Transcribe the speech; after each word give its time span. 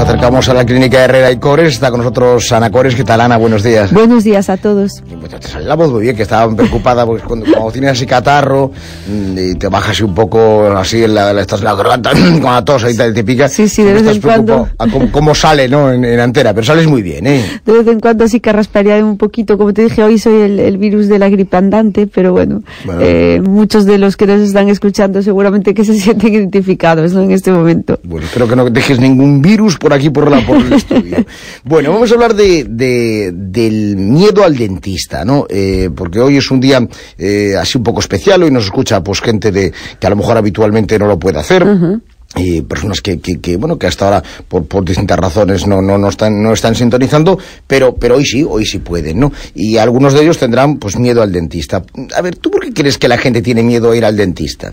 nos 0.00 0.08
acercamos 0.08 0.48
a 0.48 0.54
la 0.54 0.64
clínica 0.64 1.04
Herrera 1.04 1.30
y 1.30 1.36
Cores. 1.36 1.74
Está 1.74 1.90
con 1.90 2.00
nosotros 2.00 2.50
Ana 2.52 2.70
Cores. 2.70 2.94
¿Qué 2.94 3.04
tal, 3.04 3.20
Ana? 3.20 3.36
Buenos 3.36 3.62
días. 3.62 3.92
Buenos 3.92 4.24
días 4.24 4.48
a 4.48 4.56
todos. 4.56 5.02
Te 5.38 5.48
sale 5.48 5.66
la 5.66 5.74
voz 5.74 5.90
muy 5.90 6.02
bien, 6.02 6.16
que 6.16 6.22
estaba 6.22 6.54
preocupada 6.54 7.06
porque 7.06 7.24
cuando, 7.24 7.46
cuando 7.46 7.70
tienes 7.72 7.92
así 7.92 8.06
catarro 8.06 8.72
mm, 9.08 9.38
y 9.38 9.54
te 9.54 9.68
bajas 9.68 9.90
así 9.90 10.02
un 10.02 10.14
poco 10.14 10.66
así 10.76 11.04
en 11.04 11.14
la, 11.14 11.38
estás 11.40 11.60
en 11.60 11.66
la 11.66 11.74
garganta 11.74 12.10
con 12.42 12.52
la 12.52 12.64
tos 12.64 12.84
ahí 12.84 12.96
te, 12.96 13.12
te 13.12 13.24
pica. 13.24 13.48
Sí, 13.48 13.68
sí, 13.68 13.82
de 13.82 13.94
vez 13.94 14.06
en 14.06 14.20
cuando. 14.20 14.68
A 14.78 14.86
cómo, 14.88 15.10
cómo, 15.12 15.34
sale, 15.34 15.68
¿no? 15.68 15.92
En, 15.92 16.04
en, 16.04 16.20
antera, 16.20 16.52
pero 16.52 16.66
sales 16.66 16.86
muy 16.86 17.02
bien, 17.02 17.26
¿eh? 17.26 17.60
De 17.64 17.72
vez 17.72 17.86
en 17.86 18.00
cuando 18.00 18.26
sí 18.28 18.40
carraspearía 18.40 18.96
un 19.04 19.16
poquito. 19.16 19.56
Como 19.56 19.72
te 19.72 19.82
dije, 19.82 20.02
hoy 20.02 20.18
soy 20.18 20.42
el, 20.42 20.58
el 20.58 20.78
virus 20.78 21.08
de 21.08 21.18
la 21.18 21.28
gripe 21.28 21.56
andante, 21.56 22.06
pero 22.06 22.32
bueno, 22.32 22.62
bueno. 22.84 23.00
Eh, 23.02 23.40
muchos 23.42 23.84
de 23.86 23.98
los 23.98 24.16
que 24.16 24.26
nos 24.26 24.40
están 24.40 24.68
escuchando 24.68 25.22
seguramente 25.22 25.74
que 25.74 25.84
se 25.84 25.94
sienten 25.98 26.34
identificados, 26.34 27.12
¿no? 27.12 27.22
En 27.22 27.30
este 27.30 27.50
momento. 27.52 27.98
Bueno, 28.02 28.26
espero 28.26 28.48
que 28.48 28.56
no 28.56 28.68
dejes 28.70 28.98
ningún 28.98 29.42
virus 29.42 29.76
por 29.78 29.92
aquí, 29.92 30.10
por, 30.10 30.30
la, 30.30 30.44
por 30.46 30.56
el 30.56 30.72
estudio. 30.72 31.24
Bueno, 31.64 31.92
vamos 31.92 32.10
a 32.10 32.14
hablar 32.14 32.34
de, 32.34 32.64
de, 32.64 33.32
del 33.32 33.96
miedo 33.96 34.44
al 34.44 34.56
dentista, 34.56 35.19
¿no? 35.24 35.46
Eh, 35.48 35.90
porque 35.94 36.20
hoy 36.20 36.36
es 36.36 36.50
un 36.50 36.60
día 36.60 36.86
eh, 37.18 37.54
así 37.58 37.78
un 37.78 37.84
poco 37.84 38.00
especial, 38.00 38.42
hoy 38.42 38.50
nos 38.50 38.64
escucha 38.64 39.02
pues 39.02 39.20
gente 39.20 39.50
de 39.50 39.72
que 39.98 40.06
a 40.06 40.10
lo 40.10 40.16
mejor 40.16 40.36
habitualmente 40.36 40.98
no 40.98 41.06
lo 41.06 41.18
puede 41.18 41.38
hacer. 41.38 41.64
Uh 41.64 41.66
-huh. 41.66 42.00
Y 42.36 42.62
personas 42.62 43.00
que, 43.00 43.18
que, 43.18 43.40
que, 43.40 43.56
bueno 43.56 43.76
que 43.76 43.88
hasta 43.88 44.04
ahora 44.04 44.22
por, 44.46 44.64
por 44.64 44.84
distintas 44.84 45.18
razones 45.18 45.66
no, 45.66 45.82
no, 45.82 45.98
no 45.98 46.08
están 46.08 46.40
no 46.40 46.52
están 46.52 46.76
sintonizando 46.76 47.36
pero 47.66 47.96
pero 47.96 48.14
hoy 48.14 48.24
sí 48.24 48.46
hoy 48.48 48.64
sí 48.64 48.78
pueden 48.78 49.18
no 49.18 49.32
y 49.52 49.78
algunos 49.78 50.12
de 50.12 50.22
ellos 50.22 50.38
tendrán 50.38 50.76
pues 50.76 50.96
miedo 50.96 51.22
al 51.22 51.32
dentista 51.32 51.82
a 52.14 52.22
ver 52.22 52.36
tú 52.36 52.52
por 52.52 52.60
qué 52.64 52.72
crees 52.72 52.98
que 52.98 53.08
la 53.08 53.18
gente 53.18 53.42
tiene 53.42 53.64
miedo 53.64 53.90
a 53.90 53.96
ir 53.96 54.04
al 54.04 54.16
dentista 54.16 54.72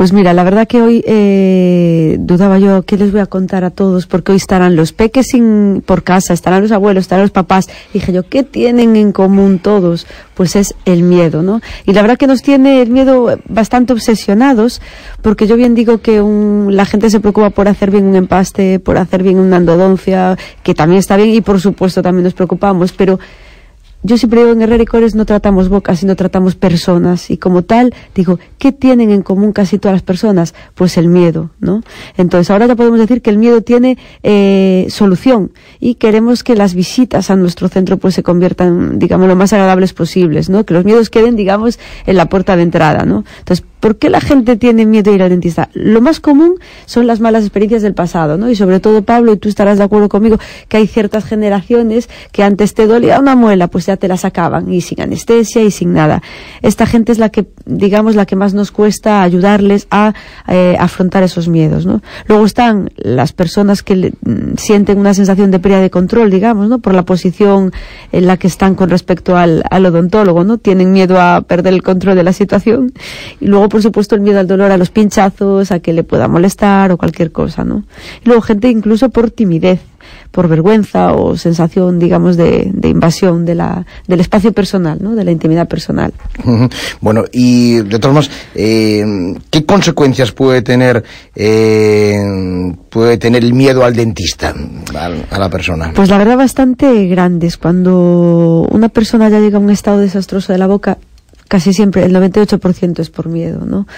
pues 0.00 0.14
mira, 0.14 0.32
la 0.32 0.44
verdad 0.44 0.66
que 0.66 0.80
hoy 0.80 1.04
eh, 1.06 2.16
dudaba 2.20 2.58
yo 2.58 2.84
qué 2.84 2.96
les 2.96 3.12
voy 3.12 3.20
a 3.20 3.26
contar 3.26 3.64
a 3.64 3.70
todos, 3.70 4.06
porque 4.06 4.32
hoy 4.32 4.36
estarán 4.36 4.74
los 4.74 4.94
peques 4.94 5.30
por 5.84 6.04
casa, 6.04 6.32
estarán 6.32 6.62
los 6.62 6.72
abuelos, 6.72 7.02
estarán 7.02 7.24
los 7.24 7.32
papás. 7.32 7.68
Dije 7.92 8.10
yo, 8.10 8.22
¿qué 8.26 8.42
tienen 8.42 8.96
en 8.96 9.12
común 9.12 9.58
todos? 9.58 10.06
Pues 10.32 10.56
es 10.56 10.74
el 10.86 11.02
miedo, 11.02 11.42
¿no? 11.42 11.60
Y 11.84 11.92
la 11.92 12.00
verdad 12.00 12.16
que 12.16 12.26
nos 12.26 12.40
tiene 12.40 12.80
el 12.80 12.88
miedo 12.88 13.38
bastante 13.46 13.92
obsesionados, 13.92 14.80
porque 15.20 15.46
yo 15.46 15.56
bien 15.56 15.74
digo 15.74 15.98
que 15.98 16.22
un, 16.22 16.68
la 16.70 16.86
gente 16.86 17.10
se 17.10 17.20
preocupa 17.20 17.50
por 17.50 17.68
hacer 17.68 17.90
bien 17.90 18.06
un 18.06 18.16
empaste, 18.16 18.78
por 18.78 18.96
hacer 18.96 19.22
bien 19.22 19.38
una 19.38 19.58
endodoncia, 19.58 20.38
que 20.62 20.74
también 20.74 21.00
está 21.00 21.18
bien, 21.18 21.28
y 21.28 21.42
por 21.42 21.60
supuesto 21.60 22.00
también 22.00 22.24
nos 22.24 22.32
preocupamos, 22.32 22.92
pero 22.92 23.18
yo 24.02 24.16
siempre 24.16 24.40
digo 24.40 24.52
en 24.52 24.62
Herrera 24.62 24.82
y 24.82 24.86
Cores 24.86 25.14
no 25.14 25.26
tratamos 25.26 25.68
bocas, 25.68 26.00
sino 26.00 26.16
tratamos 26.16 26.54
personas. 26.54 27.30
Y 27.30 27.36
como 27.36 27.62
tal, 27.62 27.94
digo, 28.14 28.38
¿qué 28.58 28.72
tienen 28.72 29.10
en 29.10 29.22
común 29.22 29.52
casi 29.52 29.78
todas 29.78 29.94
las 29.94 30.02
personas? 30.02 30.54
Pues 30.74 30.96
el 30.96 31.08
miedo, 31.08 31.50
¿no? 31.60 31.82
Entonces 32.16 32.50
ahora 32.50 32.66
ya 32.66 32.76
podemos 32.76 32.98
decir 32.98 33.20
que 33.20 33.30
el 33.30 33.36
miedo 33.36 33.60
tiene 33.60 33.98
eh, 34.22 34.86
solución 34.88 35.52
y 35.80 35.96
queremos 35.96 36.42
que 36.42 36.54
las 36.54 36.74
visitas 36.74 37.30
a 37.30 37.36
nuestro 37.36 37.68
centro 37.68 37.98
pues 37.98 38.14
se 38.14 38.22
conviertan, 38.22 38.98
digamos, 38.98 39.28
lo 39.28 39.36
más 39.36 39.52
agradables 39.52 39.92
posibles, 39.92 40.48
¿no? 40.48 40.64
Que 40.64 40.74
los 40.74 40.84
miedos 40.84 41.10
queden, 41.10 41.36
digamos, 41.36 41.78
en 42.06 42.16
la 42.16 42.28
puerta 42.28 42.56
de 42.56 42.62
entrada, 42.62 43.04
¿no? 43.04 43.24
Entonces, 43.40 43.66
¿por 43.80 43.96
qué 43.96 44.08
la 44.08 44.20
gente 44.20 44.56
tiene 44.56 44.86
miedo 44.86 45.10
a 45.10 45.14
ir 45.14 45.22
al 45.22 45.30
dentista? 45.30 45.68
Lo 45.74 46.00
más 46.00 46.20
común 46.20 46.54
son 46.86 47.06
las 47.06 47.20
malas 47.20 47.44
experiencias 47.44 47.82
del 47.82 47.94
pasado, 47.94 48.38
¿no? 48.38 48.48
Y 48.48 48.56
sobre 48.56 48.80
todo, 48.80 49.02
Pablo, 49.02 49.32
y 49.32 49.36
tú 49.36 49.48
estarás 49.48 49.78
de 49.78 49.84
acuerdo 49.84 50.08
conmigo, 50.08 50.38
que 50.68 50.78
hay 50.78 50.86
ciertas 50.86 51.24
generaciones 51.24 52.08
que 52.32 52.42
antes 52.42 52.74
te 52.74 52.86
dolía 52.86 53.18
una 53.18 53.36
muela, 53.36 53.68
pues 53.68 53.89
ya 53.90 53.96
te 53.96 54.08
la 54.08 54.16
sacaban, 54.16 54.72
y 54.72 54.80
sin 54.80 55.00
anestesia 55.00 55.62
y 55.62 55.70
sin 55.70 55.92
nada. 55.92 56.22
Esta 56.62 56.86
gente 56.86 57.12
es 57.12 57.18
la 57.18 57.28
que, 57.30 57.46
digamos, 57.66 58.14
la 58.14 58.24
que 58.24 58.36
más 58.36 58.54
nos 58.54 58.70
cuesta 58.70 59.22
ayudarles 59.22 59.86
a 59.90 60.14
eh, 60.48 60.76
afrontar 60.78 61.22
esos 61.22 61.48
miedos, 61.48 61.86
¿no? 61.86 62.02
Luego 62.26 62.46
están 62.46 62.90
las 62.96 63.32
personas 63.32 63.82
que 63.82 63.96
le, 63.96 64.12
sienten 64.56 64.98
una 64.98 65.14
sensación 65.14 65.50
de 65.50 65.58
pérdida 65.58 65.80
de 65.80 65.90
control, 65.90 66.30
digamos, 66.30 66.68
¿no? 66.68 66.78
Por 66.78 66.94
la 66.94 67.04
posición 67.04 67.72
en 68.12 68.26
la 68.26 68.36
que 68.36 68.46
están 68.46 68.74
con 68.74 68.90
respecto 68.90 69.36
al, 69.36 69.64
al 69.70 69.86
odontólogo, 69.86 70.44
¿no? 70.44 70.58
Tienen 70.58 70.92
miedo 70.92 71.20
a 71.20 71.42
perder 71.42 71.74
el 71.74 71.82
control 71.82 72.16
de 72.16 72.22
la 72.22 72.32
situación. 72.32 72.92
Y 73.40 73.46
luego, 73.46 73.68
por 73.68 73.82
supuesto, 73.82 74.14
el 74.14 74.20
miedo 74.20 74.38
al 74.38 74.46
dolor, 74.46 74.70
a 74.70 74.76
los 74.76 74.90
pinchazos, 74.90 75.72
a 75.72 75.80
que 75.80 75.92
le 75.92 76.04
pueda 76.04 76.28
molestar 76.28 76.92
o 76.92 76.96
cualquier 76.96 77.32
cosa, 77.32 77.64
¿no? 77.64 77.84
Y 78.24 78.28
luego 78.28 78.42
gente 78.42 78.68
incluso 78.68 79.10
por 79.10 79.30
timidez, 79.30 79.80
por 80.30 80.48
vergüenza 80.48 81.12
o 81.12 81.36
sensación, 81.36 81.98
digamos, 81.98 82.36
de, 82.36 82.70
de 82.72 82.88
invasión 82.88 83.44
de 83.44 83.54
la, 83.54 83.86
del 84.06 84.20
espacio 84.20 84.52
personal, 84.52 84.98
¿no? 85.00 85.14
De 85.14 85.24
la 85.24 85.32
intimidad 85.32 85.68
personal. 85.68 86.12
Bueno, 87.00 87.24
y 87.32 87.76
de 87.76 87.98
todas 87.98 88.14
formas, 88.14 88.30
eh, 88.54 89.34
¿qué 89.50 89.64
consecuencias 89.64 90.32
puede 90.32 90.62
tener 90.62 91.04
eh, 91.34 92.18
puede 92.88 93.18
tener 93.18 93.44
el 93.44 93.54
miedo 93.54 93.84
al 93.84 93.94
dentista, 93.94 94.54
a, 94.94 95.06
a, 95.06 95.38
la 95.38 95.50
persona? 95.50 95.92
Pues 95.94 96.08
la 96.08 96.18
verdad 96.18 96.36
bastante 96.36 97.06
grandes. 97.06 97.56
Cuando 97.56 98.66
una 98.70 98.88
persona 98.88 99.28
ya 99.28 99.40
llega 99.40 99.58
a 99.58 99.60
un 99.60 99.70
estado 99.70 99.98
desastroso 99.98 100.52
de 100.52 100.58
la 100.58 100.66
boca, 100.66 100.98
casi 101.50 101.72
siempre 101.72 102.04
el 102.04 102.14
98% 102.14 103.00
es 103.00 103.10
por 103.10 103.28
miedo, 103.28 103.66
¿no? 103.66 103.88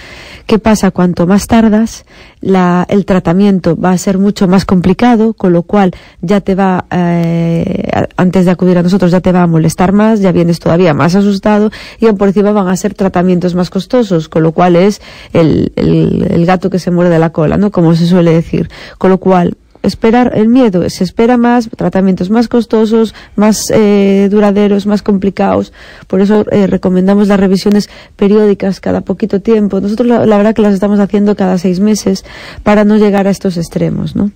¿Qué 0.46 0.58
pasa? 0.58 0.90
Cuanto 0.90 1.26
más 1.26 1.46
tardas, 1.46 2.06
la, 2.40 2.86
el 2.88 3.04
tratamiento 3.04 3.76
va 3.76 3.90
a 3.90 3.98
ser 3.98 4.16
mucho 4.16 4.48
más 4.48 4.64
complicado, 4.64 5.34
con 5.34 5.52
lo 5.52 5.62
cual 5.62 5.92
ya 6.22 6.40
te 6.40 6.54
va, 6.54 6.86
eh, 6.90 7.90
antes 8.16 8.46
de 8.46 8.52
acudir 8.52 8.78
a 8.78 8.82
nosotros, 8.82 9.10
ya 9.10 9.20
te 9.20 9.32
va 9.32 9.42
a 9.42 9.46
molestar 9.46 9.92
más, 9.92 10.20
ya 10.20 10.32
vienes 10.32 10.60
todavía 10.60 10.94
más 10.94 11.14
asustado 11.14 11.70
y 12.00 12.10
por 12.12 12.28
encima 12.28 12.52
van 12.52 12.68
a 12.68 12.76
ser 12.76 12.94
tratamientos 12.94 13.54
más 13.54 13.68
costosos, 13.68 14.30
con 14.30 14.42
lo 14.42 14.52
cual 14.52 14.74
es 14.74 15.02
el, 15.34 15.74
el, 15.76 16.26
el 16.30 16.46
gato 16.46 16.70
que 16.70 16.78
se 16.78 16.90
muerde 16.90 17.18
la 17.18 17.32
cola, 17.32 17.58
¿no? 17.58 17.70
Como 17.70 17.94
se 17.94 18.06
suele 18.06 18.32
decir. 18.32 18.70
Con 18.96 19.10
lo 19.10 19.18
cual, 19.18 19.58
esperar 19.82 20.32
el 20.34 20.48
miedo, 20.48 20.88
se 20.88 21.04
espera 21.04 21.36
más, 21.36 21.68
tratamientos 21.76 22.30
más 22.30 22.48
costosos, 22.48 23.14
más 23.36 23.70
eh, 23.70 24.28
duraderos, 24.30 24.86
más 24.86 25.02
complicados. 25.02 25.72
Por 26.06 26.20
eso 26.20 26.44
eh, 26.50 26.66
recomendamos 26.66 27.28
las 27.28 27.40
revisiones 27.40 27.90
periódicas 28.16 28.80
cada 28.80 29.00
poquito 29.00 29.40
tiempo. 29.40 29.80
Nosotros 29.80 30.06
la, 30.08 30.26
la, 30.26 30.36
verdad 30.36 30.54
que 30.54 30.62
las 30.62 30.74
estamos 30.74 31.00
haciendo 31.00 31.36
cada 31.36 31.58
seis 31.58 31.80
meses 31.80 32.24
para 32.62 32.84
no 32.84 32.96
llegar 32.96 33.26
a 33.26 33.30
estos 33.30 33.56
extremos, 33.56 34.16
¿no? 34.16 34.30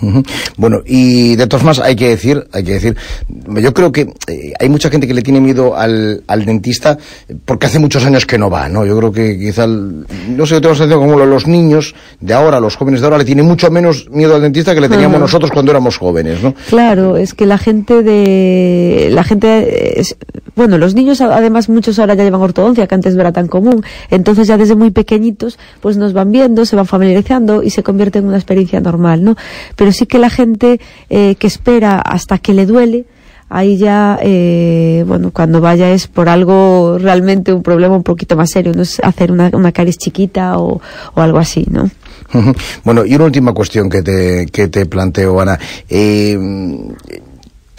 Bueno, 0.56 0.82
y 0.84 1.36
de 1.36 1.46
todas 1.46 1.64
maneras 1.64 1.86
hay 1.86 1.96
que 1.96 2.08
decir, 2.08 2.46
hay 2.52 2.62
que 2.64 2.72
decir, 2.74 2.96
yo 3.28 3.74
creo 3.74 3.90
que 3.90 4.12
eh, 4.28 4.52
hay 4.58 4.68
mucha 4.68 4.90
gente 4.90 5.06
que 5.06 5.14
le 5.14 5.22
tiene 5.22 5.40
miedo 5.40 5.76
al, 5.76 6.22
al, 6.26 6.44
dentista 6.44 6.98
porque 7.44 7.66
hace 7.66 7.78
muchos 7.78 8.04
años 8.04 8.26
que 8.26 8.38
no 8.38 8.50
va, 8.50 8.68
¿no? 8.68 8.84
Yo 8.84 8.96
creo 8.98 9.12
que 9.12 9.38
quizá, 9.38 9.66
no 9.66 10.46
sé, 10.46 10.60
tengo 10.60 10.74
sensación 10.74 11.00
como 11.00 11.18
los 11.24 11.46
niños 11.46 11.94
de 12.20 12.34
ahora, 12.34 12.60
los 12.60 12.76
jóvenes 12.76 13.00
de 13.00 13.06
ahora, 13.06 13.18
le 13.18 13.24
tienen 13.24 13.46
mucho 13.46 13.70
menos 13.70 14.08
miedo 14.10 14.34
al 14.34 14.42
dentista 14.42 14.74
que 14.74 14.80
le 14.80 14.88
teníamos 14.88 15.16
uh 15.16 15.18
-huh. 15.18 15.22
nosotros 15.22 15.50
cuando 15.50 15.72
éramos 15.72 15.96
jóvenes, 15.98 16.42
¿no? 16.42 16.54
Claro, 16.68 17.16
es 17.16 17.34
que 17.34 17.46
la 17.46 17.58
gente 17.58 18.02
de, 18.02 19.08
la 19.10 19.24
gente, 19.24 20.00
es, 20.00 20.16
bueno, 20.54 20.78
los 20.78 20.94
niños 20.94 21.20
además 21.20 21.68
muchos 21.68 21.98
ahora 21.98 22.14
ya 22.14 22.24
llevan 22.24 22.40
ortodoncia, 22.40 22.86
que 22.86 22.94
antes 22.94 23.14
no 23.14 23.20
era 23.20 23.32
tan 23.32 23.48
común, 23.48 23.84
entonces 24.10 24.46
ya 24.46 24.56
desde 24.56 24.74
muy 24.74 24.90
pequeñitos, 24.90 25.58
pues 25.80 25.96
nos 25.96 26.12
van 26.12 26.30
viendo, 26.30 26.64
se 26.64 26.76
van 26.76 26.86
familiarizando 26.86 27.62
y 27.62 27.70
se 27.70 27.82
convierte 27.82 28.18
en 28.18 28.26
una 28.26 28.36
experiencia 28.36 28.80
normal, 28.80 29.24
¿no? 29.24 29.36
Pero 29.76 29.92
sí 29.92 30.06
que 30.06 30.18
la 30.18 30.30
gente 30.30 30.80
eh, 31.10 31.36
que 31.36 31.46
espera 31.46 31.98
hasta 31.98 32.38
que 32.38 32.54
le 32.54 32.66
duele, 32.66 33.06
ahí 33.48 33.76
ya, 33.76 34.18
eh, 34.22 35.04
bueno, 35.06 35.30
cuando 35.30 35.60
vaya 35.60 35.90
es 35.90 36.06
por 36.06 36.28
algo 36.28 36.98
realmente 36.98 37.52
un 37.52 37.62
problema 37.62 37.96
un 37.96 38.02
poquito 38.02 38.36
más 38.36 38.50
serio, 38.50 38.72
no 38.74 38.82
es 38.82 39.00
hacer 39.00 39.30
una, 39.30 39.50
una 39.52 39.72
caries 39.72 39.98
chiquita 39.98 40.58
o, 40.58 40.80
o 41.14 41.20
algo 41.20 41.38
así, 41.38 41.66
¿no? 41.70 41.90
Bueno, 42.84 43.04
y 43.04 43.14
una 43.14 43.26
última 43.26 43.52
cuestión 43.52 43.90
que 43.90 44.02
te, 44.02 44.46
que 44.46 44.68
te 44.68 44.86
planteo, 44.86 45.38
Ana. 45.40 45.58
Eh, 45.88 46.38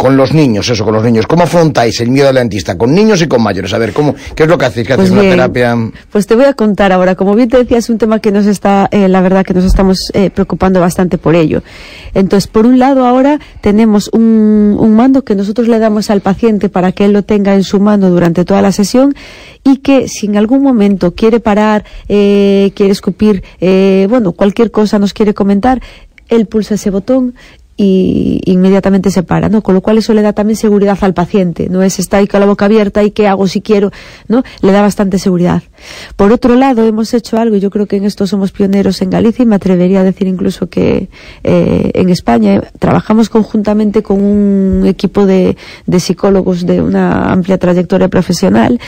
con 0.03 0.17
los 0.17 0.33
niños, 0.33 0.69
eso, 0.69 0.83
con 0.83 0.95
los 0.95 1.03
niños. 1.05 1.25
¿Cómo 1.27 1.43
afrontáis 1.43 2.01
el 2.01 2.09
miedo 2.09 2.27
al 2.27 2.35
dentista? 2.35 2.77
Con 2.77 2.93
niños 2.93 3.21
y 3.21 3.27
con 3.29 3.41
mayores. 3.41 3.73
A 3.73 3.77
ver, 3.77 3.93
¿cómo, 3.93 4.13
¿qué 4.35 4.43
es 4.43 4.49
lo 4.49 4.57
que 4.57 4.65
hacéis? 4.65 4.85
¿Qué 4.85 4.95
pues 4.95 5.09
hacéis? 5.09 5.21
Bien, 5.21 5.33
¿Una 5.35 5.47
terapia? 5.47 5.91
Pues 6.11 6.27
te 6.27 6.35
voy 6.35 6.43
a 6.43 6.53
contar 6.55 6.91
ahora. 6.91 7.15
Como 7.15 7.33
bien 7.35 7.47
te 7.47 7.55
decía, 7.55 7.77
es 7.77 7.89
un 7.89 7.97
tema 7.97 8.19
que 8.19 8.29
nos 8.29 8.45
está, 8.45 8.89
eh, 8.91 9.07
la 9.07 9.21
verdad, 9.21 9.45
que 9.45 9.53
nos 9.53 9.63
estamos 9.63 10.11
eh, 10.13 10.29
preocupando 10.29 10.81
bastante 10.81 11.17
por 11.17 11.35
ello. 11.35 11.63
Entonces, 12.13 12.47
por 12.47 12.65
un 12.65 12.79
lado, 12.79 13.05
ahora 13.05 13.39
tenemos 13.61 14.09
un, 14.11 14.75
un 14.77 14.93
mando 14.93 15.23
que 15.23 15.35
nosotros 15.35 15.69
le 15.69 15.79
damos 15.79 16.09
al 16.09 16.19
paciente 16.19 16.67
para 16.67 16.91
que 16.91 17.05
él 17.05 17.13
lo 17.13 17.23
tenga 17.23 17.55
en 17.55 17.63
su 17.63 17.79
mano 17.79 18.09
durante 18.09 18.43
toda 18.43 18.61
la 18.61 18.73
sesión 18.73 19.15
y 19.63 19.77
que 19.77 20.09
si 20.09 20.25
en 20.25 20.35
algún 20.35 20.61
momento 20.63 21.15
quiere 21.15 21.39
parar, 21.39 21.85
eh, 22.09 22.73
quiere 22.75 22.91
escupir, 22.91 23.41
eh, 23.61 24.07
bueno, 24.09 24.33
cualquier 24.33 24.69
cosa 24.69 24.99
nos 24.99 25.13
quiere 25.13 25.33
comentar, 25.33 25.81
él 26.27 26.45
pulsa 26.47 26.75
ese 26.75 26.89
botón 26.89 27.35
y 27.75 28.41
inmediatamente 28.45 29.09
se 29.09 29.23
para, 29.23 29.49
¿no? 29.49 29.61
Con 29.61 29.73
lo 29.73 29.81
cual 29.81 29.97
eso 29.97 30.13
le 30.13 30.21
da 30.21 30.33
también 30.33 30.57
seguridad 30.57 30.97
al 31.01 31.13
paciente, 31.13 31.69
no 31.69 31.81
es 31.81 31.99
está 31.99 32.17
ahí 32.17 32.27
con 32.27 32.39
la 32.39 32.45
boca 32.45 32.65
abierta 32.65 33.03
y 33.03 33.11
qué 33.11 33.27
hago 33.27 33.47
si 33.47 33.61
quiero, 33.61 33.91
¿no? 34.27 34.43
Le 34.61 34.71
da 34.71 34.81
bastante 34.81 35.17
seguridad. 35.17 35.63
Por 36.15 36.31
otro 36.31 36.55
lado, 36.55 36.85
hemos 36.85 37.13
hecho 37.13 37.37
algo, 37.37 37.57
yo 37.57 37.69
creo 37.69 37.87
que 37.87 37.97
en 37.97 38.05
esto 38.05 38.27
somos 38.27 38.51
pioneros 38.51 39.01
en 39.01 39.09
Galicia 39.09 39.43
y 39.43 39.45
me 39.45 39.55
atrevería 39.55 40.01
a 40.01 40.03
decir 40.03 40.27
incluso 40.27 40.69
que 40.69 41.09
eh, 41.43 41.91
en 41.93 42.09
España 42.09 42.61
trabajamos 42.79 43.29
conjuntamente 43.29 44.03
con 44.03 44.23
un 44.23 44.85
equipo 44.85 45.25
de, 45.25 45.57
de 45.85 45.99
psicólogos 45.99 46.65
de 46.65 46.81
una 46.81 47.31
amplia 47.31 47.57
trayectoria 47.57 48.07
profesional 48.07 48.79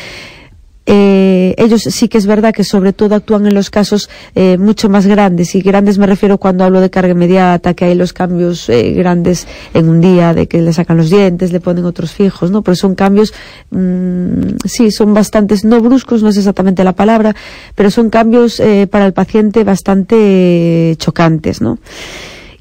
eh, 0.86 1.56
ellos 1.58 1.82
sí 1.82 2.08
que 2.08 2.18
es 2.18 2.28
verdad 2.28 2.54
que 2.54 2.64
sobre 2.64 2.94
todo 2.94 3.16
actúan 3.16 3.48
en 3.48 3.54
los 3.54 3.70
casos 3.70 4.10
eh, 4.36 4.58
mucho 4.58 4.90
más 4.90 5.08
grandes. 5.08 5.56
Y 5.56 5.62
grandes 5.62 5.98
me 5.98 6.06
refiero 6.06 6.38
cuando 6.38 6.64
hablo 6.64 6.82
de 6.82 6.90
carga 6.90 7.12
inmediata 7.12 7.74
que 7.74 7.86
hay 7.86 7.96
los 7.96 8.14
cambios 8.14 8.70
eh, 8.70 8.92
grandes 8.92 9.48
en 9.74 9.90
un 9.90 10.02
día 10.02 10.34
de 10.34 10.48
que 10.48 10.62
le 10.62 10.74
sacan 10.74 10.98
los 10.98 11.10
dientes 11.10 11.52
le 11.52 11.60
ponen 11.60 11.86
otros 11.86 12.12
fijos 12.12 12.52
no 12.52 12.62
pero 12.62 12.76
son 12.76 12.96
cambios 12.96 13.34
mmm, 13.72 14.58
sí 14.66 14.92
son 14.92 15.14
bastantes 15.14 15.66
no 15.66 15.82
bruscos 15.82 16.24
no 16.24 16.30
es 16.30 16.38
exactamente 16.38 16.84
la 16.84 16.94
palabra 16.94 17.36
pero 17.76 17.92
son 17.92 18.10
cambios 18.10 18.60
eh, 18.60 18.88
para 18.88 19.06
el 19.06 19.14
paciente 19.14 19.64
bastante 19.64 20.96
chocantes 21.00 21.62
no 21.62 21.80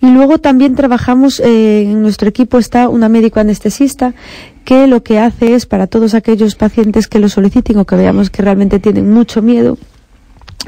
y 0.01 0.11
luego 0.11 0.39
también 0.39 0.75
trabajamos, 0.75 1.41
eh, 1.41 1.83
en 1.83 2.03
nuestro 2.03 2.29
equipo 2.29 2.59
está 2.59 2.89
una 2.89 3.09
médico 3.09 3.41
anestesista 3.41 4.15
que 4.65 4.87
lo 4.87 5.03
que 5.03 5.19
hace 5.19 5.55
es 5.55 5.67
para 5.67 5.87
todos 5.87 6.15
aquellos 6.15 6.55
pacientes 6.55 7.09
que 7.09 7.19
lo 7.19 7.29
soliciten 7.29 7.79
o 7.79 7.85
que 7.85 7.97
veamos 7.97 8.31
que 8.31 8.43
realmente 8.43 8.79
tienen 8.79 9.11
mucho 9.11 9.43
miedo, 9.43 9.79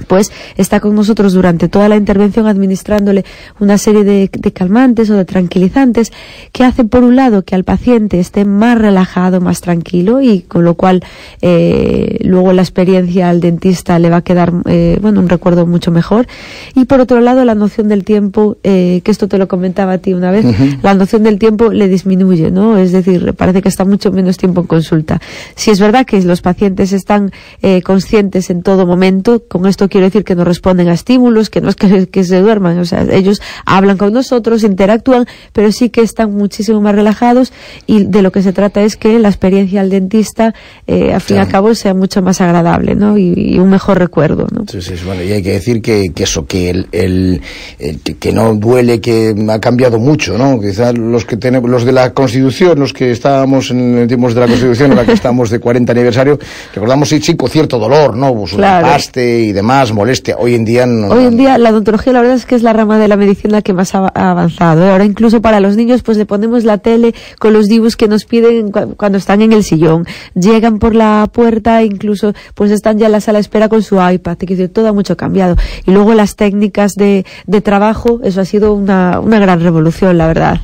pues 0.06 0.32
está 0.56 0.81
con 0.81 0.94
nosotros 0.94 1.32
durante 1.32 1.69
toda 1.69 1.88
la 1.88 1.96
intervención 1.96 2.46
administrándole 2.46 3.25
una 3.60 3.78
serie 3.78 4.04
de, 4.04 4.31
de, 4.32 4.52
calmantes 4.52 5.10
o 5.10 5.14
de 5.14 5.25
tranquilizantes 5.25 6.12
que 6.52 6.64
hacen 6.64 6.88
por 6.88 7.04
un 7.04 7.16
lado 7.16 7.43
que 7.43 7.54
al 7.54 7.64
paciente 7.64 8.20
esté 8.20 8.44
más 8.44 8.78
relajado, 8.78 9.40
más 9.40 9.60
tranquilo 9.60 10.20
y 10.20 10.43
con 10.43 10.64
lo 10.64 10.75
cual 10.75 11.02
eh, 11.43 12.19
luego 12.22 12.52
la 12.52 12.62
experiencia 12.62 13.28
al 13.28 13.40
dentista 13.40 13.98
le 13.98 14.10
va 14.10 14.19
a 14.19 14.22
quedar 14.22 14.52
eh, 14.66 14.98
bueno 15.00 15.20
un 15.20 15.28
recuerdo 15.28 15.66
mucho 15.66 15.90
mejor. 15.90 16.26
Y 16.75 16.84
por 16.84 17.00
otro 17.00 17.20
lado 17.20 17.44
la 17.44 17.54
noción 17.54 17.88
del 17.88 18.04
tiempo 18.04 18.56
eh, 18.62 19.00
que 19.04 19.10
esto 19.10 19.28
te 19.28 19.38
lo 19.38 19.49
comentaba 19.49 19.94
a 19.94 19.99
ti 19.99 20.14
una 20.14 20.31
vez 20.31 20.44
uh 20.44 20.52
-huh. 20.52 20.82
la 20.82 20.94
noción 20.94 21.22
del 21.22 21.38
tiempo 21.38 21.72
le 21.72 21.88
disminuye 21.88 22.50
no 22.50 22.76
es 22.78 22.92
decir 22.92 23.34
parece 23.34 23.62
que 23.62 23.69
está 23.69 23.84
mucho 23.84 24.12
menos 24.12 24.37
tiempo 24.37 24.60
en 24.60 24.66
consulta. 24.66 25.20
Si 25.54 25.70
es 25.70 25.81
verdad 25.81 26.06
que 26.06 26.20
los 26.22 26.40
pacientes 26.40 26.92
están 26.92 27.31
eh, 27.62 27.82
conscientes 27.82 28.50
en 28.50 28.62
todo 28.62 28.87
momento 28.87 29.42
con 29.49 29.66
esto 29.66 29.85
quiero 29.88 30.06
decir 30.06 30.24
que 30.24 30.34
no 30.34 30.44
responden 30.44 30.88
a 30.88 30.94
estímulos, 30.94 31.50
que 31.50 31.60
no 31.60 31.68
es 31.68 31.76
que, 31.76 32.06
que, 32.10 32.24
se 32.24 32.40
duerman, 32.40 32.78
o 32.78 32.84
sea, 32.84 33.06
ellos 33.10 33.40
hablan 33.64 33.96
con 33.96 34.12
nosotros, 34.12 34.64
interactúan, 34.64 35.26
pero 35.52 35.72
sí 35.72 35.90
que 35.90 36.02
están 36.02 36.34
muchísimo 36.34 36.80
más 36.80 36.94
relajados 36.94 37.52
y 37.86 38.04
de 38.04 38.22
lo 38.22 38.32
que 38.32 38.42
se 38.42 38.52
trata 38.52 38.82
es 38.82 38.96
que 38.96 39.18
la 39.18 39.28
experiencia 39.28 39.80
al 39.80 39.90
dentista, 39.90 40.54
eh, 40.86 41.12
al 41.12 41.20
fin 41.20 41.36
y 41.36 41.40
al 41.40 41.48
cabo, 41.48 41.74
sea 41.74 41.94
mucho 41.94 42.22
más 42.22 42.40
agradable, 42.40 42.94
¿no? 42.94 43.16
Y, 43.18 43.32
y, 43.36 43.58
un 43.58 43.70
mejor 43.70 43.98
recuerdo, 43.98 44.46
¿no? 44.52 44.64
Sí, 44.68 44.80
sí, 44.82 44.94
bueno, 45.04 45.22
y 45.22 45.32
hay 45.32 45.42
que 45.42 45.52
decir 45.52 45.82
que, 45.82 46.12
que 46.14 46.24
eso, 46.24 46.46
que 46.46 46.70
el, 46.70 46.88
el, 46.92 47.40
el 47.78 48.00
que, 48.00 48.16
que, 48.16 48.32
no 48.32 48.54
duele, 48.54 49.00
que 49.00 49.34
ha 49.48 49.60
cambiado 49.60 49.98
mucho, 49.98 50.36
¿no? 50.38 50.60
Quizás 50.60 50.96
los 50.96 51.24
que 51.24 51.36
tenemos, 51.36 51.70
los 51.70 51.84
de 51.84 51.92
la 51.92 52.12
Constitución, 52.12 52.78
los 52.78 52.92
que 52.92 53.10
estábamos 53.10 53.70
en 53.70 53.98
el 53.98 54.08
tiempos 54.08 54.34
de 54.34 54.40
la 54.40 54.46
Constitución, 54.46 54.92
ahora 54.92 55.04
que 55.04 55.12
estamos 55.12 55.50
de 55.50 55.58
40 55.58 55.92
aniversario, 55.92 56.38
recordamos 56.74 57.08
sí, 57.08 57.20
sí, 57.20 57.36
con 57.36 57.50
cierto 57.50 57.78
dolor, 57.78 58.16
¿no? 58.16 58.34
Pues 58.34 58.52
claro. 58.52 58.86
paste 58.86 59.40
y 59.40 59.52
demás, 59.52 59.75
molestia. 59.93 60.37
Hoy 60.38 60.55
en 60.55 60.64
día 60.64 60.87
no. 60.87 61.08
Hoy 61.08 61.25
en 61.25 61.37
día 61.37 61.58
la 61.58 61.70
odontología 61.70 62.12
la 62.12 62.20
verdad 62.20 62.37
es 62.37 62.46
que 62.46 62.55
es 62.55 62.62
la 62.62 62.73
rama 62.73 62.99
de 62.99 63.08
la 63.08 63.17
medicina 63.17 63.62
que 63.62 63.73
más 63.73 63.94
ha, 63.94 64.08
avanzado. 64.08 64.84
¿eh? 64.84 64.90
Ahora 64.90 65.05
incluso 65.05 65.40
para 65.40 65.61
los 65.61 65.76
niños 65.76 66.02
pues 66.02 66.17
le 66.17 66.26
ponemos 66.26 66.64
la 66.64 66.78
tele 66.78 67.14
con 67.38 67.52
los 67.52 67.67
dibujos 67.67 67.96
que 67.96 68.08
nos 68.08 68.25
piden 68.25 68.70
cuando 68.70 69.19
están 69.19 69.43
en 69.43 69.52
el 69.52 69.62
sillón. 69.62 70.06
Llegan 70.34 70.78
por 70.78 70.94
la 70.94 71.28
puerta, 71.32 71.82
incluso 71.82 72.32
pues 72.55 72.70
están 72.70 72.99
ya 72.99 73.06
en 73.06 73.12
la 73.12 73.20
sala 73.20 73.38
de 73.38 73.43
espera 73.43 73.69
con 73.69 73.82
su 73.82 73.96
iPad. 73.96 74.37
Decir, 74.37 74.73
todo 74.73 74.88
ha 74.88 74.93
mucho 74.93 75.17
cambiado. 75.17 75.56
Y 75.87 75.90
luego 75.90 76.14
las 76.14 76.37
técnicas 76.37 76.94
de, 76.94 77.25
de 77.46 77.61
trabajo, 77.61 78.20
eso 78.25 78.40
ha 78.40 78.44
sido 78.44 78.75
una, 78.75 79.20
una 79.20 79.38
gran 79.38 79.61
revolución, 79.61 80.17
la 80.19 80.26
verdad. 80.26 80.61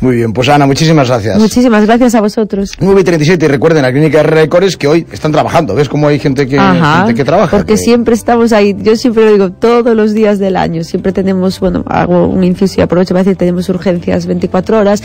Muy 0.00 0.16
bien, 0.16 0.32
pues 0.32 0.48
Ana, 0.48 0.66
muchísimas 0.66 1.08
gracias. 1.08 1.38
Muchísimas 1.38 1.86
gracias 1.86 2.14
a 2.14 2.20
vosotros. 2.20 2.72
9 2.80 3.00
y 3.00 3.04
37, 3.04 3.44
y 3.44 3.48
recuerden, 3.48 3.82
la 3.82 3.92
clínica 3.92 4.22
de 4.22 4.48
Cores 4.48 4.76
que 4.76 4.88
hoy 4.88 5.06
están 5.12 5.32
trabajando. 5.32 5.74
¿Ves 5.74 5.88
cómo 5.88 6.08
hay 6.08 6.18
gente 6.18 6.46
que, 6.46 6.58
Ajá, 6.58 7.06
gente 7.06 7.14
que 7.14 7.24
trabaja? 7.24 7.56
Porque 7.56 7.74
que... 7.74 7.78
siempre 7.78 8.09
estamos 8.12 8.52
ahí, 8.52 8.76
yo 8.78 8.96
siempre 8.96 9.24
lo 9.24 9.32
digo, 9.32 9.50
todos 9.50 9.96
los 9.96 10.14
días 10.14 10.38
del 10.38 10.56
año, 10.56 10.84
siempre 10.84 11.12
tenemos, 11.12 11.60
bueno, 11.60 11.84
hago 11.86 12.26
un 12.26 12.44
inciso 12.44 12.80
y 12.80 12.82
aprovecho 12.82 13.14
para 13.14 13.24
decir, 13.24 13.36
tenemos 13.36 13.68
urgencias 13.68 14.26
24 14.26 14.78
horas, 14.78 15.02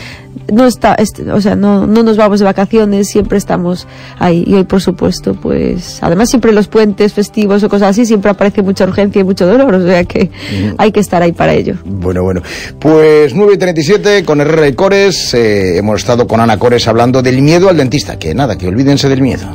no 0.52 0.66
está, 0.66 0.94
este, 0.94 1.30
o 1.30 1.40
sea, 1.40 1.56
no, 1.56 1.86
no 1.86 2.02
nos 2.02 2.16
vamos 2.16 2.40
de 2.40 2.44
vacaciones, 2.44 3.08
siempre 3.08 3.38
estamos 3.38 3.86
ahí, 4.18 4.44
y 4.46 4.54
hoy 4.54 4.64
por 4.64 4.80
supuesto, 4.80 5.34
pues, 5.34 5.98
además 6.02 6.30
siempre 6.30 6.52
los 6.52 6.68
puentes 6.68 7.12
festivos 7.12 7.62
o 7.62 7.68
cosas 7.68 7.90
así, 7.90 8.06
siempre 8.06 8.30
aparece 8.30 8.62
mucha 8.62 8.84
urgencia 8.84 9.20
y 9.20 9.24
mucho 9.24 9.46
dolor, 9.46 9.74
o 9.74 9.86
sea 9.86 10.04
que 10.04 10.30
-huh. 10.30 10.74
hay 10.78 10.92
que 10.92 11.00
estar 11.00 11.22
ahí 11.22 11.32
para 11.32 11.52
ello. 11.52 11.74
Bueno, 11.84 12.22
bueno, 12.22 12.42
pues 12.78 13.34
9 13.34 13.54
y 13.54 13.58
37 13.58 14.24
con 14.24 14.40
Herrera 14.40 14.68
y 14.68 14.72
Cores, 14.74 15.34
eh, 15.34 15.78
hemos 15.78 16.00
estado 16.00 16.26
con 16.26 16.40
Ana 16.40 16.58
Cores 16.58 16.86
hablando 16.88 17.22
del 17.22 17.42
miedo 17.42 17.68
al 17.68 17.76
dentista, 17.76 18.18
que 18.18 18.34
nada, 18.34 18.56
que 18.56 18.68
olvídense 18.68 19.08
del 19.08 19.22
miedo. 19.22 19.46